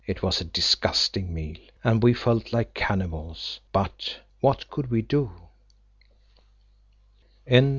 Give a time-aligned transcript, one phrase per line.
[0.07, 5.29] It was a disgusting meal and we felt like cannibals: but what could we do?